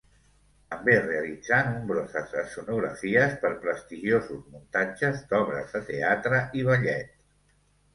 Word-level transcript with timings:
També 0.69 0.95
realitzà 1.03 1.59
nombroses 1.67 2.33
escenografies 2.45 3.37
per 3.45 3.53
prestigiosos 3.69 4.43
muntatges 4.57 5.25
d'obres 5.31 5.73
de 5.81 5.87
teatre 5.95 6.47
i 6.63 6.71
ballet. 6.75 7.19